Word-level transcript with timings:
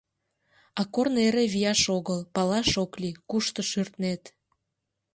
А 0.79 0.81
корно 0.93 1.19
эре 1.27 1.43
вияш 1.53 1.81
огыл, 1.97 2.19
Палаш 2.35 2.71
ок 2.83 2.91
лий, 3.01 3.15
кушто 3.29 3.61
шӱртнет. 3.69 4.23